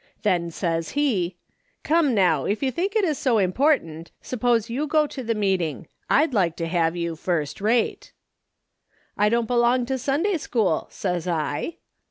Then 0.23 0.49
says 0.49 0.93
he:"' 0.97 1.37
Come, 1.83 2.15
now, 2.15 2.45
if 2.45 2.59
3'ou 2.61 2.73
think 2.73 2.95
it 2.95 3.05
is 3.05 3.19
so 3.19 3.37
important, 3.37 4.09
suppose 4.19 4.67
you 4.67 4.87
go 4.87 5.05
to 5.05 5.21
the 5.21 5.35
meeting; 5.35 5.85
Td 6.09 6.33
like 6.33 6.55
to 6.55 6.65
have 6.65 6.95
you 6.95 7.13
lirst 7.13 7.61
rate.' 7.61 8.11
"'I 9.15 9.29
don't 9.29 9.45
belong 9.45 9.85
to 9.85 9.99
Sunday 9.99 10.37
school,' 10.37 10.87
says 10.89 11.27
I. 11.27 11.77